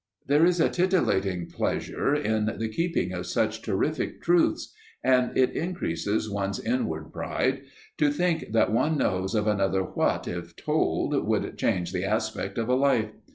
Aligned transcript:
There 0.25 0.47
is 0.47 0.59
a 0.59 0.67
titilating 0.67 1.45
pleasure 1.45 2.15
in 2.15 2.45
the 2.57 2.67
keeping 2.69 3.13
of 3.13 3.27
such 3.27 3.61
terrific 3.61 4.19
truths 4.19 4.73
and 5.03 5.37
it 5.37 5.51
increases 5.51 6.27
one's 6.27 6.59
inward 6.59 7.13
pride 7.13 7.65
to 7.99 8.09
think 8.09 8.51
that 8.51 8.71
one 8.73 8.97
knows 8.97 9.35
of 9.35 9.45
another 9.45 9.83
what, 9.83 10.27
if 10.27 10.55
told, 10.55 11.13
would 11.27 11.55
change 11.59 11.93
the 11.93 12.03
aspect 12.05 12.57
of 12.57 12.67
a 12.67 12.73
life. 12.73 13.11